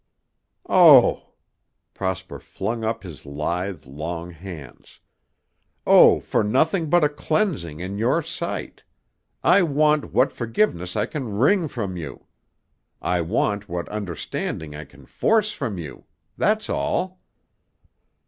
"Oh," 0.67 1.33
Prosper 1.93 2.39
flung 2.39 2.83
up 2.83 3.03
his 3.03 3.23
lithe, 3.23 3.85
long 3.85 4.31
hands 4.31 4.99
"oh, 5.85 6.19
for 6.19 6.43
nothing 6.43 6.89
but 6.89 7.03
a 7.03 7.07
cleansing 7.07 7.79
in 7.79 7.99
your 7.99 8.23
sight. 8.23 8.81
I 9.43 9.61
want 9.61 10.11
what 10.11 10.31
forgiveness 10.31 10.95
I 10.95 11.05
can 11.05 11.37
wring 11.37 11.67
from 11.67 11.97
you. 11.97 12.25
I 12.99 13.21
want 13.21 13.69
what 13.69 13.87
understanding 13.89 14.73
I 14.75 14.85
can 14.85 15.05
force 15.05 15.51
from 15.51 15.77
you. 15.77 16.05
That's 16.35 16.67
all." 16.67 17.21